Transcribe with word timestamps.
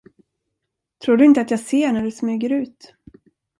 Tror 1.05 1.17
du 1.17 1.25
inte 1.25 1.41
att 1.41 1.51
jag 1.51 1.59
ser 1.59 1.91
när 1.93 2.03
du 2.03 2.11
smyger 2.11 2.49
ut? 2.49 2.95